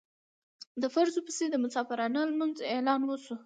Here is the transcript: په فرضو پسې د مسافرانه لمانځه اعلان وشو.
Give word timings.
په 0.81 0.87
فرضو 0.93 1.19
پسې 1.27 1.45
د 1.49 1.55
مسافرانه 1.63 2.19
لمانځه 2.31 2.63
اعلان 2.73 3.01
وشو. 3.05 3.35